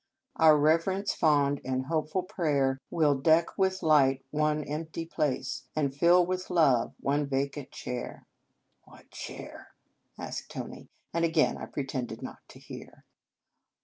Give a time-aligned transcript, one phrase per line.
[0.45, 6.25] "Our reverence fond and hopeful prayer Will deck with light one empty place, And fill
[6.25, 8.25] with love one vacant chair."
[8.85, 9.75] "What chair?"
[10.17, 13.05] asked Tony, and again I pretended not to hear.